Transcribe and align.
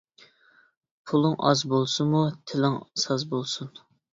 پۇلۇڭ 1.11 1.35
ئاز 1.49 1.63
بولسىمۇ، 1.75 2.25
تىلىڭ 2.53 2.81
ساز 3.07 3.31
بولسۇن. 3.37 3.75